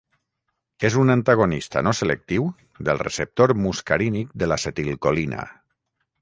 És 0.87 0.95
un 1.01 1.13
antagonista 1.15 1.83
no 1.87 1.93
selectiu 1.99 2.47
del 2.89 3.03
receptor 3.03 3.55
muscarínic 3.67 4.33
de 4.45 4.49
l'acetilcolina. 4.53 5.47